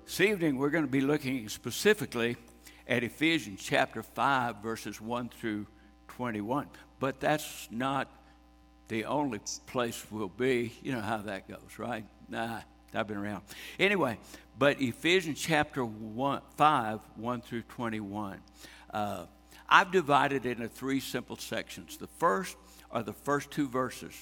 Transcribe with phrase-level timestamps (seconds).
[0.04, 2.36] This evening, we're going to be looking specifically
[2.86, 5.66] at Ephesians chapter 5, verses 1 through
[6.08, 6.66] 21.
[6.98, 8.10] But that's not
[8.88, 10.74] the only place we'll be.
[10.82, 12.04] You know how that goes, right?
[12.28, 12.60] Nah,
[12.94, 13.42] I've been around.
[13.78, 14.18] Anyway,
[14.58, 18.38] but Ephesians chapter one, 5, 1 through 21.
[18.92, 19.26] Uh,
[19.68, 21.96] I've divided it into three simple sections.
[21.96, 22.56] The first
[22.90, 24.12] are the first two verses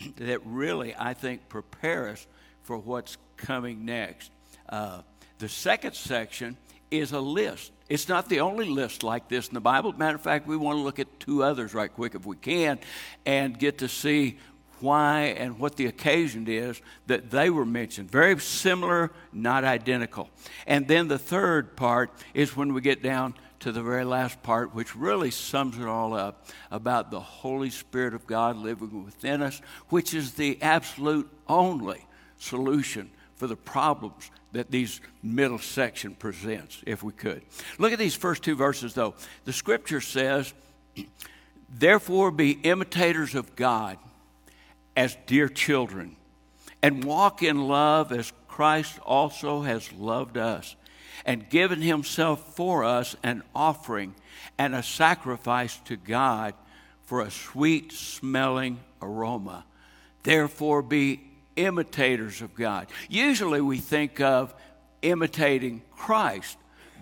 [0.16, 2.26] that really, I think, prepare us
[2.62, 4.30] for what's coming next.
[4.68, 5.02] Uh,
[5.38, 6.56] the second section
[6.90, 7.72] is a list.
[7.88, 9.92] It's not the only list like this in the Bible.
[9.92, 12.78] Matter of fact, we want to look at two others right quick if we can
[13.24, 14.38] and get to see
[14.80, 18.10] why and what the occasion is that they were mentioned.
[18.10, 20.30] Very similar, not identical.
[20.66, 24.74] And then the third part is when we get down to the very last part,
[24.74, 29.60] which really sums it all up about the Holy Spirit of God living within us,
[29.88, 32.04] which is the absolute only
[32.38, 37.42] solution for the problems that these middle section presents, if we could.
[37.78, 39.14] Look at these first two verses, though.
[39.44, 40.52] The scripture says,
[41.68, 43.98] Therefore be imitators of God
[44.96, 46.16] as dear children,
[46.82, 50.74] and walk in love as Christ also has loved us,
[51.24, 54.14] and given himself for us an offering
[54.58, 56.54] and a sacrifice to God
[57.04, 59.64] for a sweet smelling aroma.
[60.22, 61.20] Therefore, be
[61.56, 62.88] imitators of God.
[63.08, 64.54] Usually, we think of
[65.02, 66.56] imitating Christ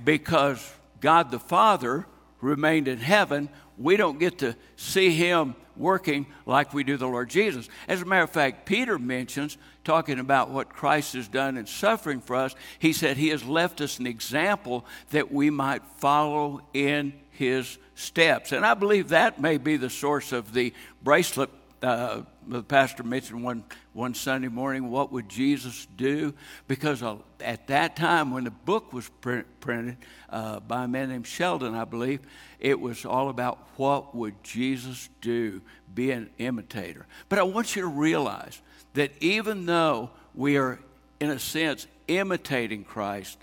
[0.05, 2.07] because God the Father
[2.41, 3.49] remained in heaven.
[3.79, 7.69] We don't get to see him working like we do the Lord Jesus.
[7.89, 12.21] As a matter of fact, Peter mentions, talking about what Christ has done in suffering
[12.21, 17.13] for us, he said he has left us an example that we might follow in
[17.31, 18.53] his steps.
[18.53, 21.51] And I believe that may be the source of the bracelet.
[21.83, 23.63] Uh, the pastor mentioned one,
[23.93, 26.33] one Sunday morning, what would Jesus do?
[26.67, 29.99] Because uh, at that time, when the book was print, printed
[30.31, 32.21] uh, by a man named Sheldon, I believe,
[32.59, 35.61] it was all about what would Jesus do,
[35.95, 37.07] be an imitator.
[37.29, 38.63] But I want you to realize
[38.95, 40.79] that even though we are,
[41.21, 43.39] in a sense, imitating Christ,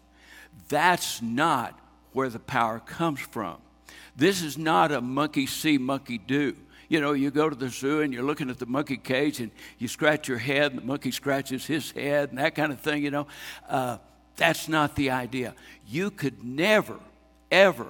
[0.68, 1.80] that's not
[2.14, 3.58] where the power comes from.
[4.16, 6.56] This is not a monkey see, monkey do.
[6.92, 9.50] You know, you go to the zoo and you're looking at the monkey cage and
[9.80, 13.02] you scratch your head and the monkey scratches his head and that kind of thing,
[13.02, 13.28] you know.
[13.70, 14.00] Uh,
[14.36, 15.56] that's not the idea.
[15.88, 17.00] You could never,
[17.50, 17.88] ever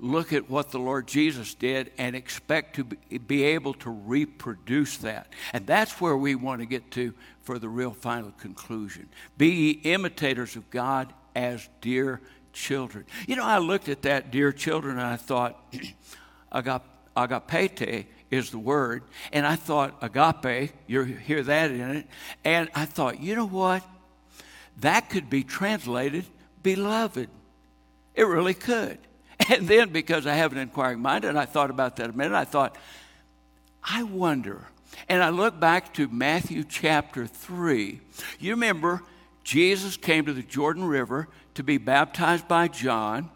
[0.00, 5.30] look at what the Lord Jesus did and expect to be able to reproduce that.
[5.52, 9.10] And that's where we want to get to for the real final conclusion.
[9.36, 12.22] Be ye imitators of God as dear
[12.54, 13.04] children.
[13.26, 15.62] You know, I looked at that, dear children, and I thought,
[16.54, 19.02] agapete is the word.
[19.32, 22.06] And I thought, agape, you hear that in it.
[22.44, 23.82] And I thought, you know what?
[24.78, 26.24] That could be translated
[26.62, 27.28] beloved.
[28.14, 28.98] It really could.
[29.50, 32.34] And then because I have an inquiring mind, and I thought about that a minute,
[32.34, 32.76] I thought,
[33.82, 34.66] I wonder.
[35.08, 38.00] And I look back to Matthew chapter 3.
[38.40, 39.02] You remember,
[39.44, 43.30] Jesus came to the Jordan River to be baptized by John.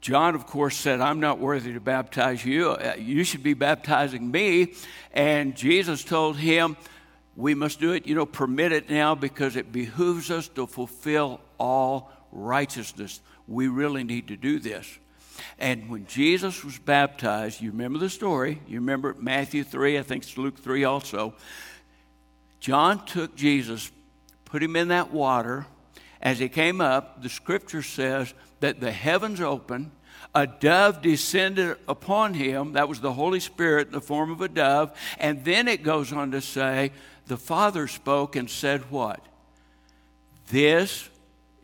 [0.00, 2.70] John, of course, said, I'm not worthy to baptize you.
[2.70, 4.74] Uh, you should be baptizing me.
[5.12, 6.76] And Jesus told him,
[7.36, 11.40] We must do it, you know, permit it now because it behooves us to fulfill
[11.58, 13.20] all righteousness.
[13.46, 14.86] We really need to do this.
[15.58, 18.60] And when Jesus was baptized, you remember the story.
[18.66, 21.34] You remember Matthew 3, I think it's Luke 3 also.
[22.60, 23.90] John took Jesus,
[24.44, 25.66] put him in that water.
[26.20, 29.90] As he came up, the scripture says that the heavens opened,
[30.38, 32.74] a dove descended upon him.
[32.74, 34.96] That was the Holy Spirit in the form of a dove.
[35.18, 36.92] And then it goes on to say,
[37.26, 39.20] the Father spoke and said, What?
[40.50, 41.10] This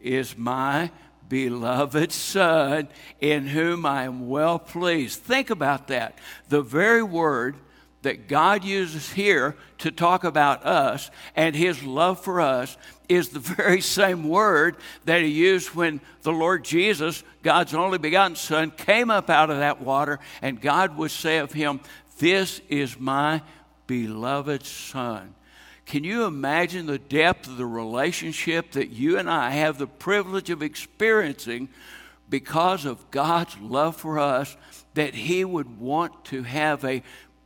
[0.03, 0.91] is my
[1.29, 2.89] beloved Son,
[3.21, 5.21] in whom I am well pleased.
[5.21, 6.19] Think about that.
[6.49, 7.57] The very word
[8.03, 12.77] that God uses here to talk about us and his love for us
[13.09, 18.37] is the very same word that he used when the Lord Jesus, God's only begotten
[18.37, 21.81] Son, came up out of that water, and God would say of him,
[22.19, 23.43] This is my
[23.87, 25.35] beloved Son.
[25.87, 30.51] Can you imagine the depth of the relationship that you and I have the privilege
[30.51, 31.69] of experiencing
[32.31, 34.57] because of God's love for us?
[34.95, 37.03] That He would want to have a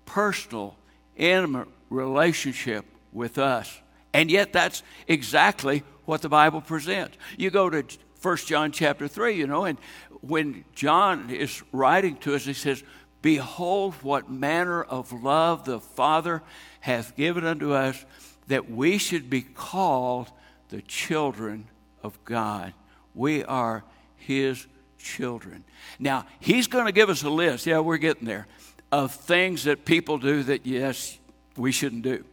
[0.07, 0.77] personal,
[1.17, 3.81] intimate relationship with us.
[4.13, 7.17] And yet, that's exactly what the Bible presents.
[7.37, 7.85] You go to
[8.23, 9.79] 1 John chapter 3, you know, and
[10.21, 12.83] when John is writing to us, he says,
[13.21, 16.43] Behold, what manner of love the Father
[16.81, 18.05] hath given unto us
[18.47, 20.31] that we should be called
[20.69, 21.69] the children
[22.03, 22.73] of God.
[23.15, 23.85] We are
[24.17, 24.67] His
[24.99, 25.65] children.
[25.99, 28.47] Now, He's going to give us a list, yeah, we're getting there,
[28.91, 31.19] of things that people do that, yes,
[31.57, 32.25] we shouldn't do.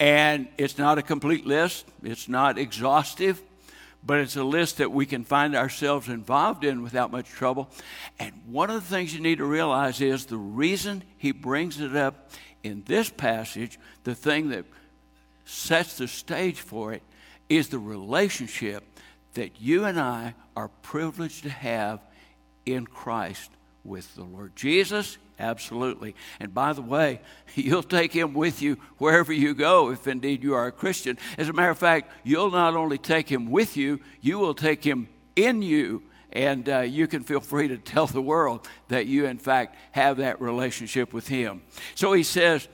[0.00, 3.40] And it's not a complete list, it's not exhaustive,
[4.04, 7.70] but it's a list that we can find ourselves involved in without much trouble.
[8.18, 11.96] And one of the things you need to realize is the reason He brings it
[11.96, 12.30] up
[12.62, 14.64] in this passage, the thing that
[15.44, 17.02] sets the stage for it
[17.48, 18.84] is the relationship
[19.34, 22.00] that you and I are privileged to have
[22.64, 23.50] in Christ
[23.84, 25.18] with the Lord Jesus.
[25.38, 26.14] Absolutely.
[26.40, 27.20] And by the way,
[27.54, 31.18] you'll take him with you wherever you go if indeed you are a Christian.
[31.38, 34.84] As a matter of fact, you'll not only take him with you, you will take
[34.84, 36.02] him in you.
[36.32, 40.16] And uh, you can feel free to tell the world that you, in fact, have
[40.16, 41.62] that relationship with him.
[41.94, 42.66] So he says,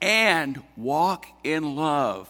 [0.00, 2.28] and walk in love.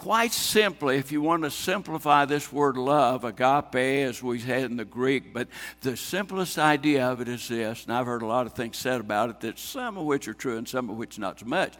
[0.00, 4.78] Quite simply, if you want to simplify this word love, agape, as we had in
[4.78, 5.48] the Greek, but
[5.82, 9.02] the simplest idea of it is this, and I've heard a lot of things said
[9.02, 11.74] about it, that some of which are true and some of which not so much.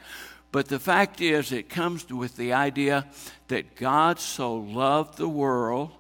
[0.53, 3.07] But the fact is, it comes with the idea
[3.49, 5.91] that God so loved the world,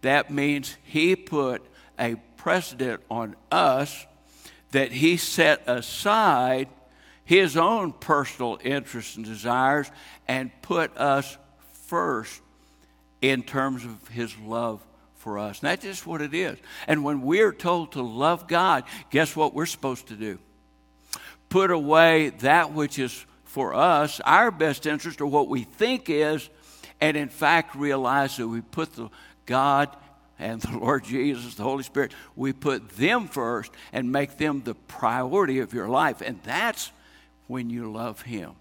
[0.00, 1.60] that means He put
[1.98, 4.06] a precedent on us
[4.70, 6.68] that He set aside
[7.26, 9.90] his own personal interests and desires
[10.28, 11.36] and put us
[11.86, 12.40] first
[13.22, 14.80] in terms of his love
[15.16, 15.60] for us.
[15.60, 16.58] And that's just what it is.
[16.86, 20.38] And when we're told to love God, guess what we're supposed to do?
[21.48, 26.48] Put away that which is for us, our best interest, or what we think is,
[27.00, 29.08] and in fact realize that we put the
[29.46, 29.88] God
[30.38, 34.74] and the Lord Jesus, the Holy Spirit, we put them first and make them the
[34.74, 36.20] priority of your life.
[36.20, 36.90] And that's
[37.46, 38.52] when you love Him.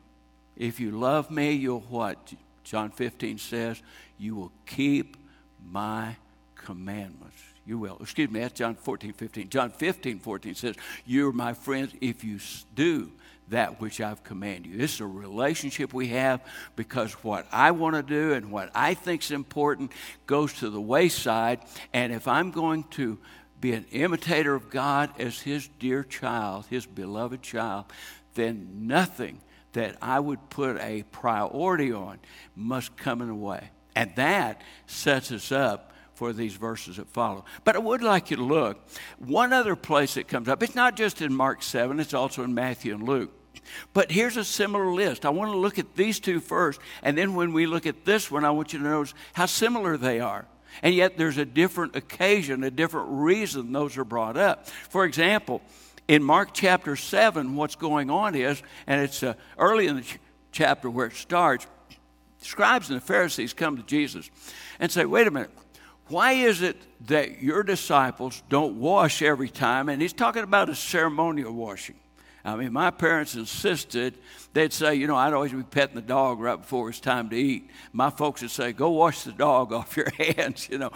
[0.55, 2.33] If you love me, you'll what?
[2.65, 3.81] John 15 says,
[4.17, 5.15] You will keep
[5.63, 6.17] my
[6.55, 7.41] commandments.
[7.65, 7.97] You will.
[8.01, 9.49] Excuse me, that's John 14, 15.
[9.49, 10.75] John 15, 14 says,
[11.05, 12.39] You're my friends if you
[12.75, 13.11] do
[13.49, 14.79] that which I've commanded you.
[14.79, 16.41] Is a relationship we have
[16.75, 19.91] because what I want to do and what I think is important
[20.25, 21.59] goes to the wayside.
[21.93, 23.19] And if I'm going to
[23.61, 27.85] be an imitator of God as His dear child, His beloved child,
[28.33, 29.39] then nothing
[29.75, 32.19] that I would put a priority on
[32.55, 33.69] must come in the way.
[33.95, 37.45] And that sets us up for these verses that follow.
[37.63, 38.85] But I would like you to look.
[39.19, 42.53] One other place that comes up, it's not just in Mark 7, it's also in
[42.53, 43.31] Matthew and Luke.
[43.93, 45.25] But here's a similar list.
[45.25, 48.29] I want to look at these two first, and then when we look at this
[48.29, 50.45] one, I want you to notice how similar they are.
[50.83, 54.67] And yet there's a different occasion, a different reason those are brought up.
[54.67, 55.61] For example,
[56.07, 60.19] in Mark chapter 7, what's going on is, and it's uh, early in the ch-
[60.51, 61.67] chapter where it starts,
[62.39, 64.29] scribes and the Pharisees come to Jesus
[64.79, 65.51] and say, wait a minute,
[66.07, 69.89] why is it that your disciples don't wash every time?
[69.89, 71.95] And he's talking about a ceremonial washing.
[72.43, 74.19] I mean, my parents insisted,
[74.53, 77.35] they'd say, you know, I'd always be petting the dog right before it's time to
[77.35, 77.71] eat.
[77.91, 80.69] My folks would say, go wash the dog off your hands.
[80.69, 80.91] You know,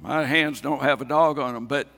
[0.00, 1.88] my hands don't have a dog on them, but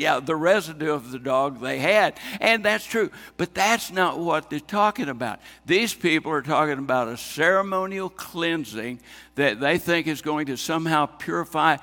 [0.00, 2.18] yeah, the residue of the dog they had.
[2.40, 3.10] And that's true.
[3.36, 5.40] But that's not what they're talking about.
[5.66, 9.00] These people are talking about a ceremonial cleansing
[9.34, 11.76] that they think is going to somehow purify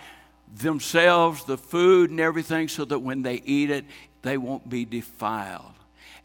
[0.51, 3.85] themselves, the food, and everything, so that when they eat it,
[4.23, 5.73] they won't be defiled.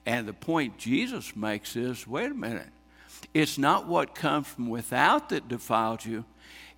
[0.06, 2.70] And the point Jesus makes is wait a minute.
[3.34, 6.24] It's not what comes from without that defiles you,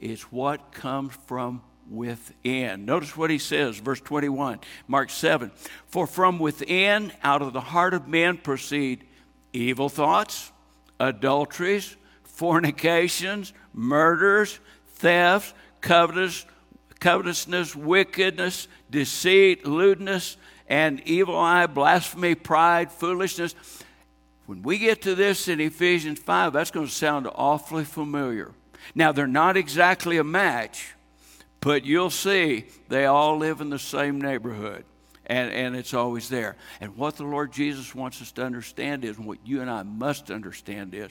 [0.01, 2.85] it's what comes from within.
[2.85, 5.51] Notice what he says, verse 21, Mark 7.
[5.87, 9.05] For from within, out of the heart of men, proceed
[9.53, 10.51] evil thoughts,
[10.99, 14.59] adulteries, fornications, murders,
[14.95, 16.47] thefts, covetous,
[17.01, 20.37] covetousness, wickedness, deceit, lewdness,
[20.69, 23.55] and evil eye, blasphemy, pride, foolishness.
[24.47, 28.53] When we get to this in Ephesians 5, that's going to sound awfully familiar.
[28.95, 30.95] Now, they're not exactly a match,
[31.65, 34.85] but you'll see they all live in the same neighborhood.
[35.27, 36.57] And, and it's always there.
[36.83, 40.31] And what the Lord Jesus wants us to understand is, what you and I must
[40.31, 41.11] understand is,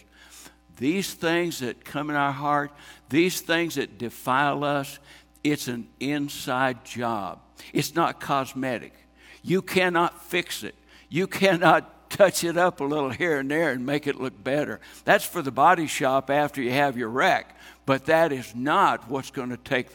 [0.77, 2.71] these things that come in our heart,
[3.09, 4.99] these things that defile us,
[5.43, 7.39] it's an inside job.
[7.73, 8.93] It's not cosmetic.
[9.41, 10.75] You cannot fix it.
[11.09, 14.79] You cannot touch it up a little here and there and make it look better.
[15.03, 17.57] That's for the body shop after you have your wreck,
[17.87, 19.87] but that is not what's going to take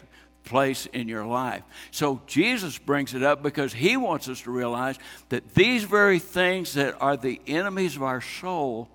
[0.49, 1.63] place in your life.
[1.91, 4.97] So Jesus brings it up because he wants us to realize
[5.29, 8.89] that these very things that are the enemies of our soul,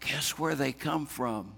[0.00, 1.52] guess where they come from?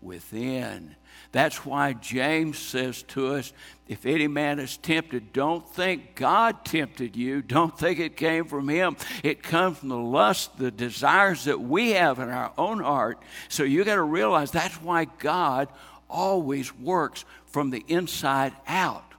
[0.00, 0.96] Within.
[1.30, 3.52] That's why James says to us
[3.88, 7.42] if any man is tempted, don't think God tempted you.
[7.42, 8.96] Don't think it came from him.
[9.22, 13.18] It comes from the lust, the desires that we have in our own heart.
[13.48, 15.68] So you got to realize that's why God
[16.12, 19.14] always works from the inside out.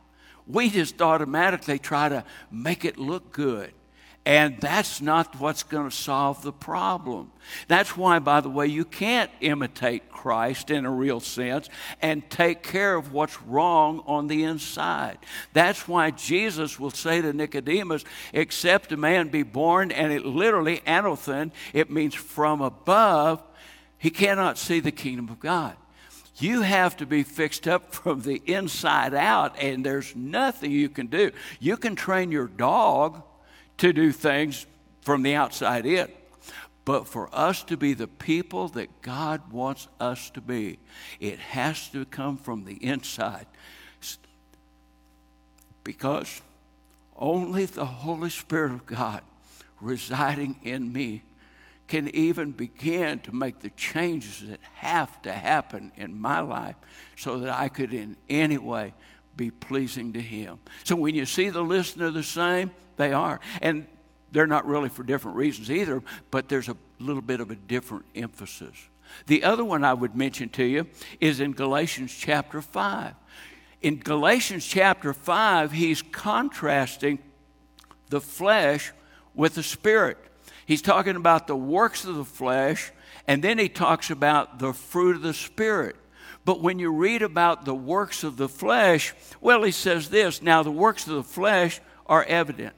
[0.48, 3.74] We just automatically try to make it look good.
[4.26, 7.32] And that's not what's going to solve the problem.
[7.68, 11.68] That's why, by the way, you can't imitate Christ in a real sense
[12.02, 15.18] and take care of what's wrong on the inside.
[15.52, 20.80] That's why Jesus will say to Nicodemus, Except a man be born, and it literally,
[20.88, 23.44] anothen, it means from above,
[23.98, 25.76] he cannot see the kingdom of God.
[26.38, 31.08] You have to be fixed up from the inside out, and there's nothing you can
[31.08, 31.32] do.
[31.60, 33.22] You can train your dog
[33.78, 34.66] to do things
[35.02, 36.10] from the outside in.
[36.86, 40.80] But for us to be the people that God wants us to be,
[41.20, 43.46] it has to come from the inside.
[45.84, 46.42] Because
[47.16, 49.22] only the Holy Spirit of God
[49.80, 51.24] residing in me
[51.94, 56.76] can even begin to make the changes that have to happen in my life
[57.16, 58.96] so that I could in any way
[59.38, 60.58] be pleasing to Him.
[60.86, 63.40] So when you see the list, they're the same, they are.
[63.62, 63.86] And
[64.32, 68.06] they're not really for different reasons either, but there's a little bit of a different
[68.16, 68.76] emphasis.
[69.28, 70.88] The other one I would mention to you
[71.20, 73.14] is in Galatians chapter 5.
[73.84, 77.20] In Galatians chapter 5, he's contrasting
[78.10, 78.92] the flesh
[79.36, 80.18] with the spirit.
[80.66, 82.92] He's talking about the works of the flesh,
[83.28, 85.96] and then he talks about the fruit of the spirit.
[86.46, 90.64] But when you read about the works of the flesh, well, he says this now
[90.64, 92.74] the works of the flesh are evident.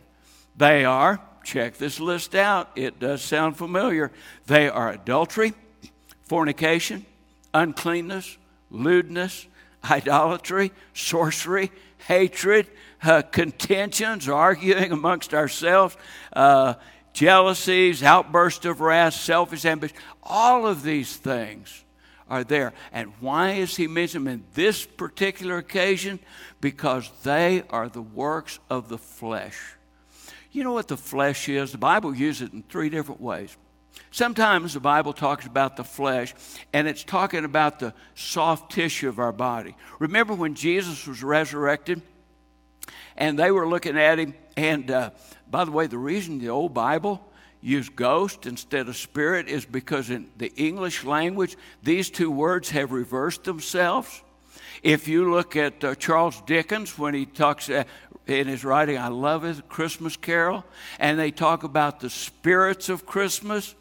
[0.56, 4.12] They are, check this list out, it does sound familiar.
[4.46, 5.54] They are adultery,
[6.24, 7.06] fornication,
[7.54, 8.38] uncleanness,
[8.70, 9.48] lewdness,
[9.89, 11.72] idolatry, sorcery,
[12.08, 12.68] hatred,
[13.04, 15.98] uh, contentions, arguing amongst ourselves,
[16.34, 16.75] uh,
[17.16, 19.98] jealousies, outbursts of wrath, selfish ambition.
[20.22, 21.84] All of these things
[22.30, 22.74] are there.
[22.92, 26.20] And why is he mentioning them in this particular occasion?
[26.60, 29.58] Because they are the works of the flesh.
[30.52, 31.72] You know what the flesh is?
[31.72, 33.56] The Bible uses it in three different ways.
[34.12, 36.34] Sometimes the Bible talks about the flesh,
[36.74, 39.76] and it's talking about the soft tissue of our body.
[40.00, 42.02] Remember when Jesus was resurrected,
[43.18, 45.10] and they were looking at him, and uh,
[45.50, 47.25] by the way, the reason the old Bible
[47.62, 52.92] used ghost instead of spirit is because in the English language, these two words have
[52.92, 54.22] reversed themselves.
[54.84, 57.86] If you look at uh, Charles Dickens, when he talks uh,
[58.28, 60.64] in his writing, I love it, Christmas Carol,
[61.00, 63.74] and they talk about the spirits of Christmas,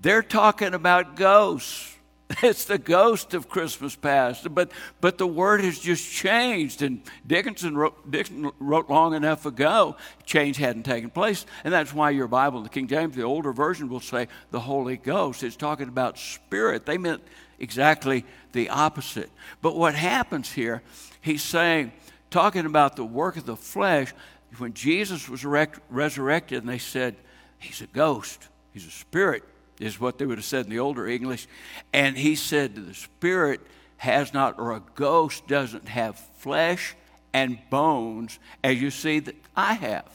[0.00, 1.96] they're talking about ghosts.
[2.42, 4.52] It's the ghost of Christmas past.
[4.54, 6.82] But, but the word has just changed.
[6.82, 11.44] And Dickinson wrote, Dickinson wrote long enough ago, change hadn't taken place.
[11.64, 14.96] And that's why your Bible, the King James, the older version, will say the Holy
[14.96, 15.42] Ghost.
[15.42, 16.86] It's talking about spirit.
[16.86, 17.22] They meant
[17.58, 19.30] exactly the opposite.
[19.60, 20.82] But what happens here,
[21.20, 21.92] he's saying,
[22.30, 24.14] talking about the work of the flesh,
[24.58, 27.16] when Jesus was resurrected and they said,
[27.58, 29.44] He's a ghost, He's a spirit
[29.80, 31.48] is what they would have said in the older English.
[31.92, 33.60] And he said, The spirit
[33.96, 36.94] has not, or a ghost doesn't have flesh
[37.32, 40.08] and bones as you see that I have.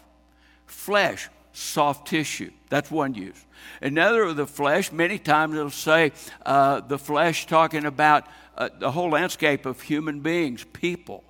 [0.66, 2.52] Flesh, soft tissue.
[2.70, 3.44] That's one use.
[3.82, 6.12] Another of the flesh, many times it'll say
[6.46, 11.24] uh, the flesh talking about uh, the whole landscape of human beings, people.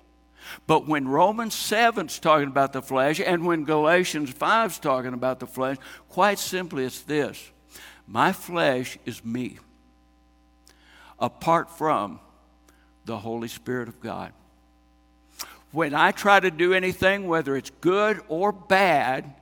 [0.66, 5.46] But when Romans 7's talking about the flesh and when Galatians 5's talking about the
[5.46, 5.76] flesh,
[6.08, 7.50] quite simply it's this
[8.06, 9.58] my flesh is me,
[11.18, 12.20] apart from
[13.04, 14.32] the Holy Spirit of God.
[15.72, 19.34] When I try to do anything, whether it's good or bad,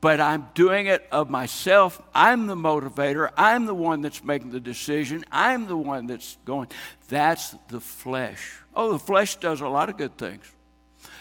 [0.00, 2.02] but I'm doing it of myself.
[2.14, 3.30] I'm the motivator.
[3.38, 5.24] I'm the one that's making the decision.
[5.32, 6.68] I'm the one that's going.
[7.08, 8.58] That's the flesh.
[8.74, 10.44] Oh, the flesh does a lot of good things.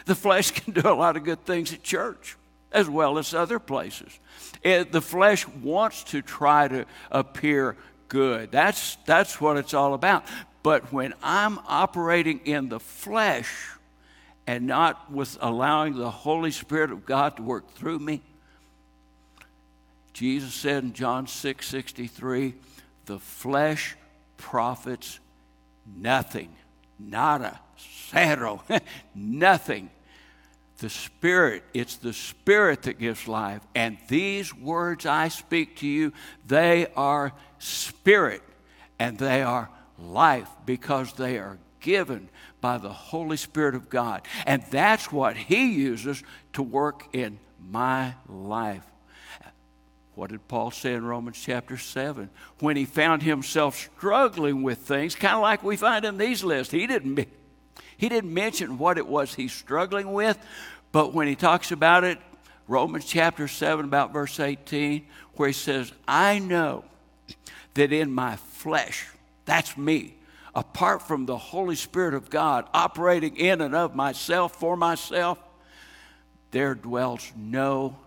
[0.06, 2.36] The flesh can do a lot of good things at church
[2.74, 4.20] as well as other places.
[4.62, 7.78] It, the flesh wants to try to appear
[8.10, 8.52] good.
[8.52, 10.26] That's, that's what it's all about.
[10.64, 13.52] But when I'm operating in the flesh
[14.48, 18.22] and not with allowing the Holy Spirit of God to work through me,
[20.14, 22.54] Jesus said in John 6 63,
[23.06, 23.96] the flesh
[24.38, 25.20] profits
[25.98, 26.50] nothing.
[27.00, 28.62] Nada, cero,
[29.16, 29.90] nothing.
[30.84, 33.62] The Spirit, it's the Spirit that gives life.
[33.74, 36.12] And these words I speak to you,
[36.46, 38.42] they are Spirit
[39.00, 42.28] and they are life because they are given
[42.60, 44.24] by the Holy Spirit of God.
[44.46, 46.22] And that's what He uses
[46.52, 48.84] to work in my life.
[50.16, 52.30] What did Paul say in Romans chapter 7?
[52.60, 56.74] When he found himself struggling with things, kind of like we find in these lists,
[56.74, 57.26] he didn't,
[57.96, 60.38] he didn't mention what it was he's struggling with,
[60.94, 62.20] but when he talks about it,
[62.68, 66.86] Romans chapter 7, about verse 18, where he says, I know
[67.74, 69.10] that in my flesh,
[69.44, 70.14] that's me,
[70.56, 75.40] apart from the Holy Spirit of God operating in and of myself, for myself,
[76.52, 77.98] there dwells no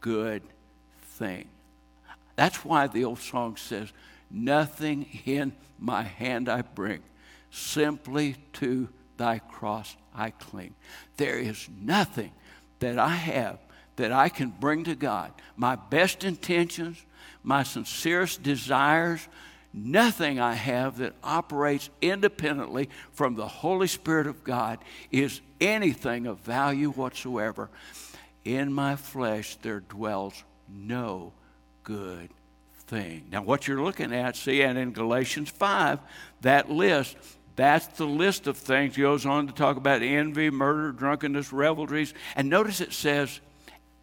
[0.00, 0.42] good
[1.12, 1.48] thing.
[2.34, 3.92] That's why the old song says,
[4.28, 7.02] Nothing in my hand I bring,
[7.52, 10.74] simply to thy cross I cling.
[11.16, 12.32] There is nothing
[12.80, 13.58] that I have
[13.96, 15.32] that I can bring to God.
[15.56, 17.04] My best intentions,
[17.42, 19.28] my sincerest desires,
[19.72, 24.78] nothing I have that operates independently from the Holy Spirit of God
[25.10, 27.70] is anything of value whatsoever.
[28.44, 31.32] In my flesh there dwells no
[31.84, 32.30] good
[32.86, 33.26] thing.
[33.30, 35.98] Now, what you're looking at, see, and in Galatians 5,
[36.42, 37.16] that list,
[37.56, 38.96] that's the list of things.
[38.96, 42.14] He goes on to talk about envy, murder, drunkenness, revelries.
[42.34, 43.40] And notice it says,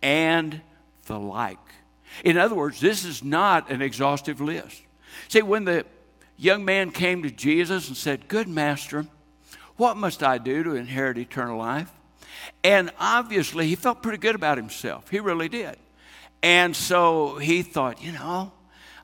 [0.02, 0.62] and
[1.06, 1.58] the like.
[2.24, 4.82] In other words, this is not an exhaustive list.
[5.28, 5.86] See, when the
[6.38, 9.06] young man came to Jesus and said, Good master,
[9.78, 11.92] what must I do to inherit eternal life?
[12.64, 15.10] And obviously, he felt pretty good about himself.
[15.10, 15.78] He really did.
[16.42, 18.52] And so he thought, you know,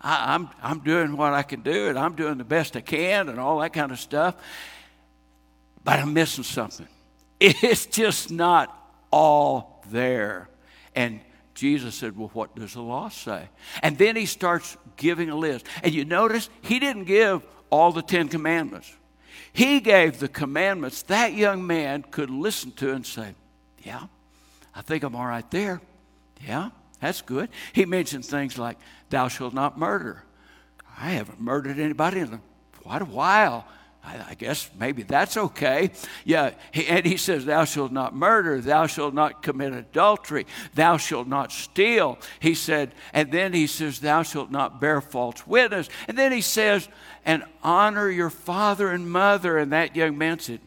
[0.06, 2.82] I, am I'm, I'm doing what I can do and I'm doing the best I
[2.82, 4.36] can and all that kind of stuff.
[5.84, 6.88] But I'm missing something.
[7.38, 8.74] It's just not
[9.12, 10.48] all there.
[10.96, 11.20] And
[11.54, 13.50] Jesus said, Well, what does the law say?
[13.84, 15.66] And then he starts giving a list.
[15.84, 18.94] And you notice he didn't give all the Ten Commandments,
[19.52, 23.36] he gave the commandments that young man could listen to and say,
[23.84, 24.04] Yeah,
[24.74, 25.82] I think I'm all right there.
[26.46, 26.70] Yeah,
[27.02, 27.50] that's good.
[27.74, 28.78] He mentioned things like,
[29.16, 30.26] Thou shalt not murder.
[31.00, 32.42] I haven't murdered anybody in
[32.84, 33.66] quite a while.
[34.04, 35.92] I, guess maybe that's okay.
[36.26, 41.30] Yeah, and he says, Thou shalt not murder, thou shalt not commit adultery, thou shalt
[41.30, 42.20] not steal.
[42.42, 45.88] He said, and then he says, Thou shalt not bear false witness.
[46.10, 46.90] And then he says,
[47.24, 49.58] And honor your father and mother.
[49.58, 50.60] And that young man said,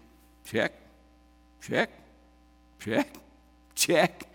[0.47, 0.73] Check,
[1.61, 1.91] check,
[2.81, 3.15] check,
[3.75, 4.25] check.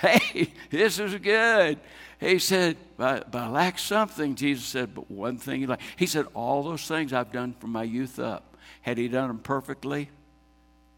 [0.00, 1.80] Hey, this is good.
[2.18, 4.34] He said, but, but I lack something.
[4.34, 5.80] Jesus said, but one thing you lack.
[5.96, 8.56] He said, all those things I've done from my youth up.
[8.82, 10.10] Had he done them perfectly?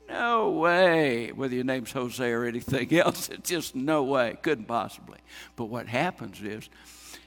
[0.08, 1.30] No way.
[1.32, 4.38] Whether your name's Jose or anything else, it's just no way.
[4.42, 5.18] Couldn't possibly.
[5.56, 6.68] But what happens is,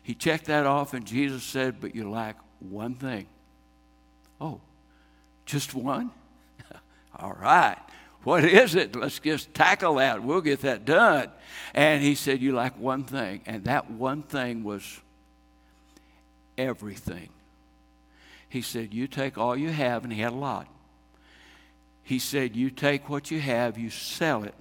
[0.02, 3.28] he checked that off, and Jesus said, but you lack one thing.
[4.42, 4.60] Oh,
[5.46, 6.12] just one?
[7.20, 7.78] all right.
[8.24, 8.96] What is it?
[8.96, 10.24] Let's just tackle that.
[10.24, 11.30] We'll get that done.
[11.74, 13.42] And he said, You lack one thing.
[13.46, 15.02] And that one thing was
[16.58, 17.30] everything.
[18.48, 20.68] He said, You take all you have, and he had a lot.
[22.04, 24.56] He said, You take what you have, you sell it,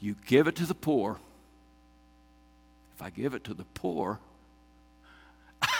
[0.00, 1.18] you give it to the poor.
[2.94, 4.20] If I give it to the poor,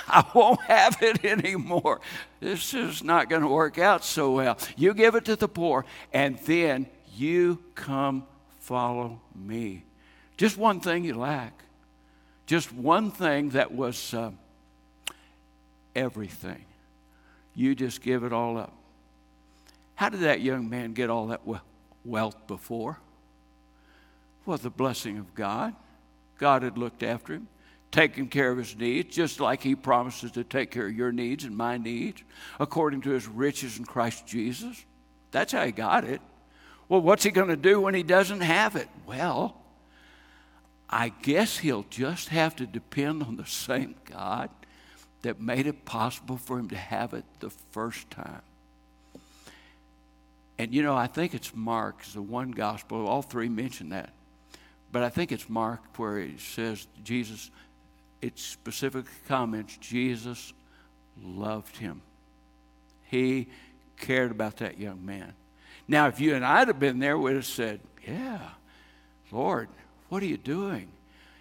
[0.08, 2.00] I won't have it anymore.
[2.40, 4.58] This is not going to work out so well.
[4.76, 6.86] You give it to the poor, and then
[7.16, 8.26] you come
[8.60, 9.84] follow me.
[10.36, 11.52] Just one thing you lack.
[12.46, 14.30] Just one thing that was uh,
[15.94, 16.64] everything.
[17.54, 18.72] You just give it all up.
[19.94, 21.42] How did that young man get all that
[22.04, 22.98] wealth before?
[24.44, 25.74] Well, the blessing of God.
[26.38, 27.46] God had looked after him
[27.92, 31.44] taking care of his needs, just like he promises to take care of your needs
[31.44, 32.22] and my needs,
[32.58, 34.84] according to his riches in Christ Jesus.
[35.30, 36.20] That's how he got it.
[36.88, 38.88] Well, what's he going to do when he doesn't have it?
[39.06, 39.56] Well,
[40.88, 44.50] I guess he'll just have to depend on the same God
[45.22, 48.42] that made it possible for him to have it the first time.
[50.58, 54.12] And you know, I think it's Mark, the one gospel, all three mention that.
[54.90, 57.50] But I think it's Mark where it says Jesus,
[58.22, 60.54] it specific comments Jesus
[61.22, 62.00] loved him.
[63.02, 63.48] He
[63.98, 65.34] cared about that young man.
[65.86, 68.40] Now, if you and I had been there, we'd have said, Yeah,
[69.30, 69.68] Lord,
[70.08, 70.88] what are you doing?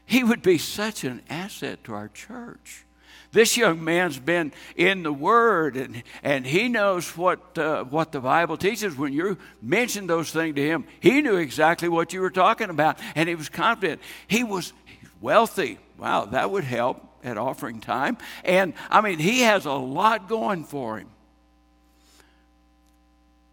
[0.05, 2.83] He would be such an asset to our church.
[3.31, 8.19] This young man's been in the Word and, and he knows what, uh, what the
[8.19, 8.97] Bible teaches.
[8.97, 12.99] When you mentioned those things to him, he knew exactly what you were talking about
[13.15, 14.01] and he was confident.
[14.27, 14.73] He was
[15.21, 15.77] wealthy.
[16.01, 18.17] Wow, that would help at offering time.
[18.43, 21.07] And I mean, he has a lot going for him.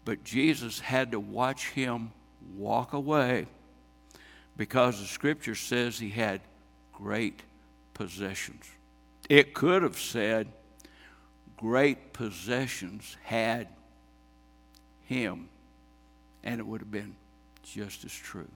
[0.03, 2.11] But Jesus had to watch him
[2.57, 3.45] walk away
[4.57, 6.41] because the scripture says he had
[6.91, 7.43] great
[7.93, 8.65] possessions.
[9.29, 10.47] It could have said,
[11.55, 13.67] Great possessions had
[15.05, 15.49] him,
[16.41, 17.15] and it would have been
[17.63, 18.47] just as true.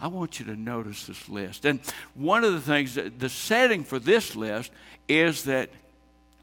[0.00, 1.64] I want you to notice this list.
[1.64, 1.80] And
[2.14, 4.72] one of the things, the setting for this list
[5.08, 5.70] is that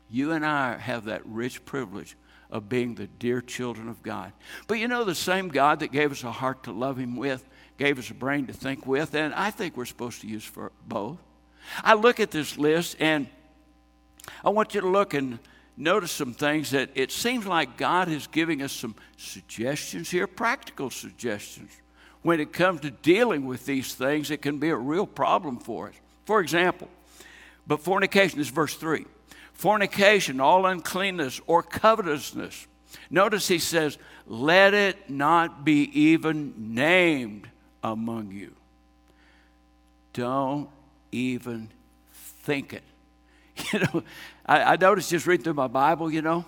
[0.09, 2.15] you and I have that rich privilege
[2.49, 4.31] of being the dear children of God.
[4.67, 7.43] But you know, the same God that gave us a heart to love Him with,
[7.77, 10.71] gave us a brain to think with, and I think we're supposed to use for
[10.87, 11.17] both.
[11.83, 13.27] I look at this list and
[14.43, 15.39] I want you to look and
[15.75, 20.89] notice some things that it seems like God is giving us some suggestions here, practical
[20.89, 21.71] suggestions.
[22.27, 25.87] When it comes to dealing with these things, it can be a real problem for
[25.87, 25.93] us.
[26.25, 26.89] For example,
[27.65, 29.05] but fornication is verse 3.
[29.53, 32.67] Fornication, all uncleanness or covetousness.
[33.09, 37.47] Notice he says, let it not be even named
[37.81, 38.51] among you.
[40.11, 40.67] Don't
[41.13, 41.69] even
[42.43, 42.83] think it.
[43.71, 44.03] You know,
[44.45, 46.43] I, I noticed just reading through my Bible, you know,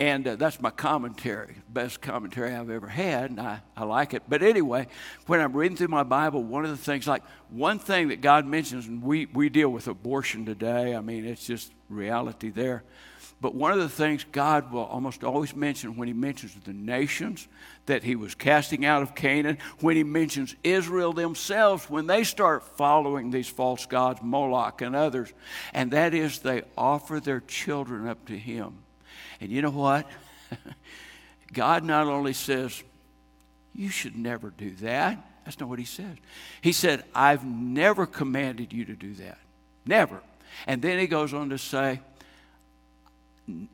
[0.00, 4.22] and uh, that's my commentary, best commentary I've ever had, and I, I like it.
[4.26, 4.86] But anyway,
[5.26, 8.46] when I'm reading through my Bible, one of the things, like one thing that God
[8.46, 12.82] mentions, and we, we deal with abortion today, I mean, it's just reality there.
[13.42, 17.46] But one of the things God will almost always mention when He mentions the nations
[17.84, 22.78] that He was casting out of Canaan, when He mentions Israel themselves, when they start
[22.78, 25.30] following these false gods, Moloch and others,
[25.74, 28.78] and that is they offer their children up to Him.
[29.40, 30.06] And you know what?
[31.52, 32.82] God not only says,
[33.74, 35.18] You should never do that.
[35.44, 36.16] That's not what He says.
[36.60, 39.38] He said, I've never commanded you to do that.
[39.86, 40.20] Never.
[40.66, 42.00] And then He goes on to say,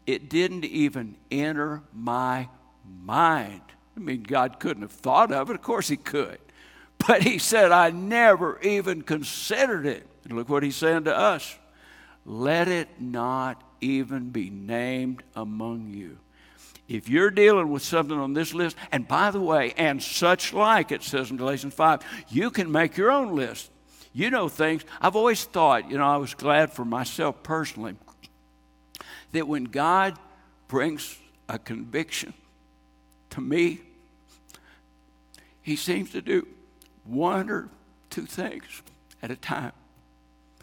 [0.06, 2.48] it didn't even enter my
[3.02, 3.60] mind.
[3.96, 5.54] I mean, God couldn't have thought of it.
[5.54, 6.38] Of course, He could.
[7.06, 10.06] But He said, I never even considered it.
[10.24, 11.56] And look what He's saying to us
[12.24, 16.18] let it not even be named among you.
[16.88, 20.92] If you're dealing with something on this list, and by the way, and such like,
[20.92, 23.70] it says in Galatians 5, you can make your own list.
[24.12, 24.84] You know things.
[25.00, 27.96] I've always thought, you know, I was glad for myself personally
[29.32, 30.16] that when God
[30.68, 32.32] brings a conviction
[33.30, 33.80] to me,
[35.60, 36.46] He seems to do
[37.04, 37.68] one or
[38.10, 38.82] two things
[39.22, 39.72] at a time.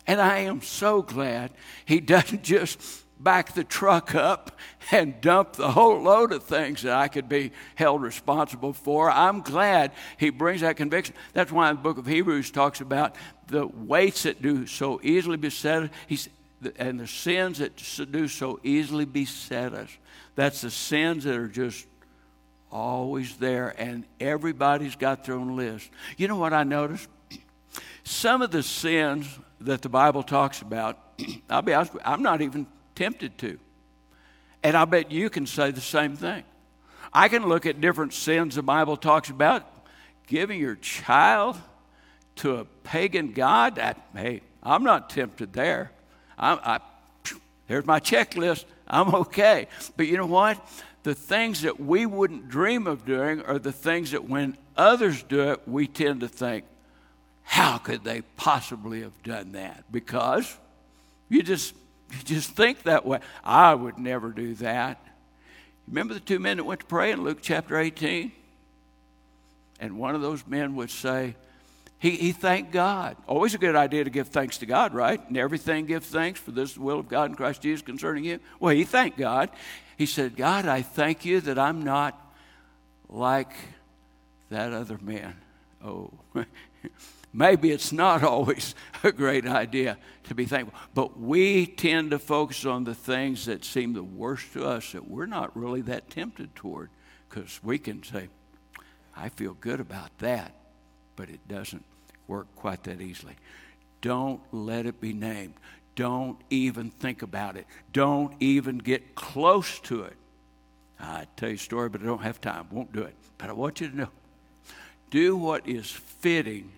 [0.08, 1.52] And I am so glad
[1.86, 4.51] He doesn't just back the truck up
[4.91, 9.09] and dump the whole load of things that I could be held responsible for.
[9.09, 11.15] I'm glad he brings that conviction.
[11.33, 13.15] That's why the book of Hebrews talks about
[13.47, 15.89] the weights that do so easily beset us.
[16.07, 16.29] He's,
[16.77, 17.75] and the sins that
[18.12, 19.89] do so easily beset us.
[20.36, 21.88] That's the sins that are just
[22.71, 25.89] always there, and everybody's got their own list.
[26.17, 27.07] You know what I noticed?
[28.03, 29.27] Some of the sins
[29.62, 30.97] that the Bible talks about,
[31.49, 33.60] I'll be honest, I'm not even tempted to.
[34.63, 36.43] And I bet you can say the same thing.
[37.12, 39.69] I can look at different sins the Bible talks about.
[40.25, 41.58] Giving your child
[42.38, 45.91] to a pagan God, that, hey, I'm not tempted there.
[46.38, 46.79] I, I,
[47.67, 48.65] there's my checklist.
[48.88, 49.67] I'm okay.
[49.97, 50.65] But you know what?
[51.03, 55.51] The things that we wouldn't dream of doing are the things that when others do
[55.51, 56.63] it, we tend to think,
[57.43, 59.84] how could they possibly have done that?
[59.91, 60.58] Because
[61.29, 61.75] you just
[62.17, 63.19] you just think that way.
[63.43, 64.99] I would never do that.
[65.88, 68.32] Remember the two men that went to pray in Luke chapter 18?
[69.80, 71.36] And one of those men would say,
[71.99, 73.15] he, he thanked God.
[73.28, 75.26] Always a good idea to give thanks to God, right?
[75.28, 78.39] And everything give thanks, for this will of God in Christ Jesus concerning you.
[78.60, 79.49] Well, he thanked God.
[79.97, 82.19] He said, God, I thank you that I'm not
[83.10, 83.54] like
[84.49, 85.36] that other man.
[85.84, 86.12] Oh.
[87.34, 90.80] maybe it's not always a great idea to be thankful.
[90.93, 95.10] But we tend to focus on the things that seem the worst to us that
[95.10, 96.89] we're not really that tempted toward
[97.30, 98.30] because we can say,
[99.15, 100.54] I feel good about that,
[101.15, 101.84] but it doesn't
[102.28, 103.36] work quite that easily.
[104.02, 105.56] Don't let it be named.
[105.96, 107.65] Don't even think about it.
[107.91, 110.15] Don't even get close to it.
[111.00, 112.67] I tell you a story, but I don't have time.
[112.72, 113.15] Won't do it.
[113.38, 114.10] But I want you to know
[115.10, 116.72] do what is fitting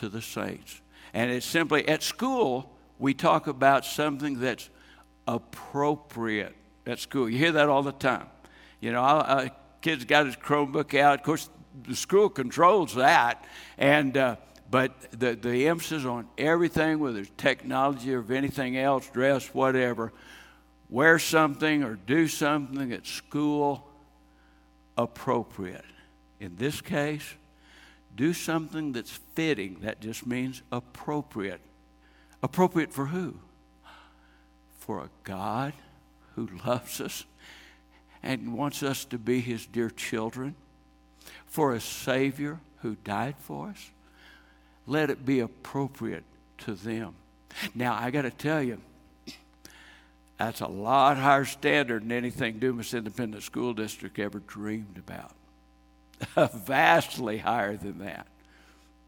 [0.00, 0.80] to the saints.
[1.14, 4.68] And it's simply at school, we talk about something that's
[5.26, 6.54] appropriate
[6.86, 7.28] at school.
[7.28, 8.26] You hear that all the time.
[8.80, 11.18] You know, I, kid's got his Chromebook out.
[11.18, 11.48] Of course,
[11.86, 13.44] the school controls that.
[13.78, 14.36] And, uh,
[14.70, 20.12] but the, the emphasis on everything, whether it's technology or anything else, dress, whatever,
[20.88, 23.86] wear something or do something at school
[24.96, 25.84] appropriate.
[26.38, 27.34] In this case,
[28.20, 29.78] do something that's fitting.
[29.80, 31.62] That just means appropriate.
[32.42, 33.36] Appropriate for who?
[34.78, 35.72] For a God
[36.34, 37.24] who loves us
[38.22, 40.54] and wants us to be his dear children.
[41.46, 43.90] For a Savior who died for us.
[44.86, 46.24] Let it be appropriate
[46.58, 47.14] to them.
[47.74, 48.82] Now, I got to tell you,
[50.36, 55.32] that's a lot higher standard than anything Dumas Independent School District ever dreamed about.
[56.36, 58.26] Vastly higher than that.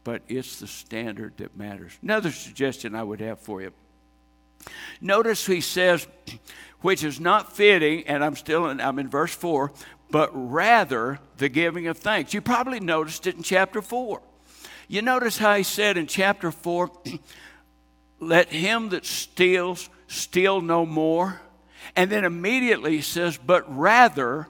[0.03, 1.97] But it's the standard that matters.
[2.01, 3.71] Another suggestion I would have for you.
[5.01, 6.07] Notice he says,
[6.81, 9.71] which is not fitting, and I'm still in, I'm in verse 4,
[10.09, 12.33] but rather the giving of thanks.
[12.33, 14.21] You probably noticed it in chapter 4.
[14.87, 16.91] You notice how he said in chapter 4,
[18.19, 21.41] let him that steals steal no more.
[21.95, 24.47] And then immediately he says, But rather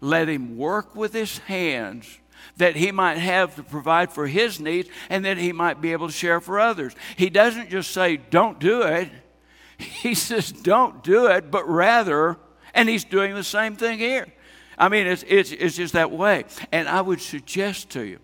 [0.00, 2.18] let him work with his hands
[2.56, 6.06] that he might have to provide for his needs and that he might be able
[6.06, 6.94] to share for others.
[7.16, 9.10] He doesn't just say, Don't do it.
[9.78, 12.36] He says, Don't do it, but rather,
[12.74, 14.26] and he's doing the same thing here.
[14.76, 16.44] I mean, it's, it's, it's just that way.
[16.70, 18.18] And I would suggest to you,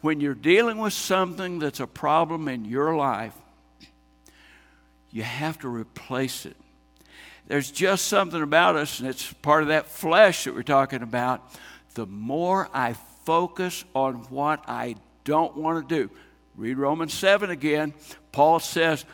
[0.00, 3.34] when you're dealing with something that's a problem in your life,
[5.10, 6.56] you have to replace it.
[7.46, 11.42] There's just something about us, and it's part of that flesh that we're talking about.
[11.94, 16.10] The more I focus on what I don't want to do,
[16.56, 17.92] read Romans 7 again.
[18.32, 19.04] Paul says,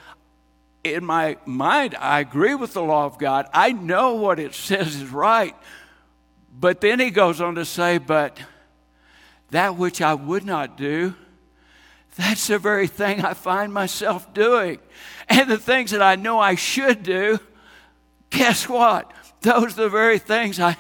[0.85, 3.47] in my mind, I agree with the law of God.
[3.53, 5.55] I know what it says is right.
[6.53, 8.39] But then he goes on to say, but
[9.51, 11.15] that which I would not do,
[12.17, 14.79] that's the very thing I find myself doing.
[15.29, 17.39] And the things that I know I should do,
[18.31, 19.13] guess what?
[19.43, 20.77] Those are the very things I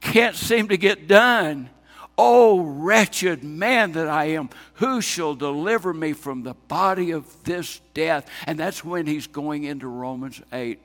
[0.00, 1.70] can't seem to get done.
[2.16, 7.80] Oh, wretched man that I am, who shall deliver me from the body of this
[7.94, 8.28] death?
[8.46, 10.78] And that's when he's going into Romans 8,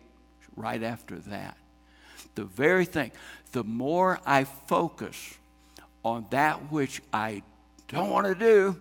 [0.56, 1.58] right after that.
[2.36, 3.12] The very thing,
[3.51, 5.38] the more I focus
[6.04, 7.41] on that which I
[7.88, 8.80] don't want to do,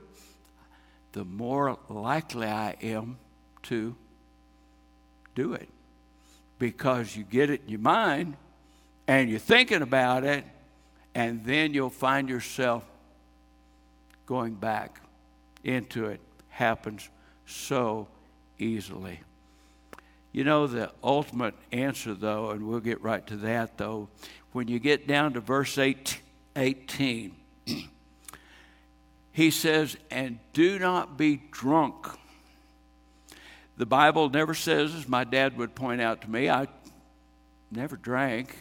[1.13, 3.19] the more likely I am
[3.65, 3.95] to
[5.35, 5.69] do it.
[6.65, 8.39] Because you get it in your mind
[9.07, 10.47] and you're thinking about it,
[11.15, 12.83] and then you'll find yourself
[14.25, 14.99] going back
[15.63, 16.21] into it.
[16.49, 17.07] Happens
[17.45, 18.09] so
[18.59, 19.21] easily.
[20.33, 24.09] You know, the ultimate answer, though, and we'll get right to that, though,
[24.53, 26.19] when you get down to verse 8,
[26.57, 27.37] 18,
[29.33, 32.07] he says, And do not be drunk.
[33.77, 36.69] The Bible never says, as my dad would point out to me, I
[37.71, 38.57] never drank.